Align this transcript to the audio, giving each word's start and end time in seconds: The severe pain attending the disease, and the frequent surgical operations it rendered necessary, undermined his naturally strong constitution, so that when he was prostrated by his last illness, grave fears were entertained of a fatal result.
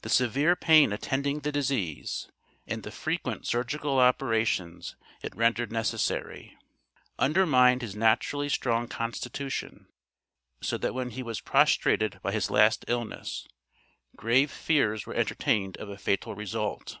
The 0.00 0.08
severe 0.08 0.56
pain 0.56 0.94
attending 0.94 1.40
the 1.40 1.52
disease, 1.52 2.30
and 2.66 2.82
the 2.82 2.90
frequent 2.90 3.46
surgical 3.46 3.98
operations 3.98 4.96
it 5.22 5.36
rendered 5.36 5.70
necessary, 5.70 6.56
undermined 7.18 7.82
his 7.82 7.94
naturally 7.94 8.48
strong 8.48 8.88
constitution, 8.88 9.88
so 10.62 10.78
that 10.78 10.94
when 10.94 11.10
he 11.10 11.22
was 11.22 11.42
prostrated 11.42 12.18
by 12.22 12.32
his 12.32 12.50
last 12.50 12.86
illness, 12.88 13.46
grave 14.16 14.50
fears 14.50 15.04
were 15.04 15.12
entertained 15.12 15.76
of 15.76 15.90
a 15.90 15.98
fatal 15.98 16.34
result. 16.34 16.96